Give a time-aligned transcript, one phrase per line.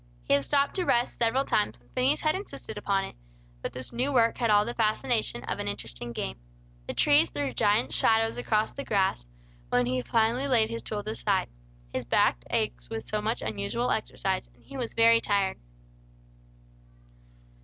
[0.23, 3.15] He had stopped to rest several times, when Phineas had insisted upon it;
[3.61, 6.39] but this new work had all the fascination of an interesting game.
[6.87, 9.27] The trees threw giant shadows across the grass,
[9.69, 11.49] when he finally laid his tools aside.
[11.93, 15.59] His back ached with so much unusual exercise, and he was very tired.